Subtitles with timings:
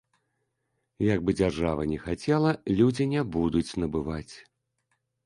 [1.13, 4.35] Як бы дзяржава ні хацела, людзі не будуць набываць.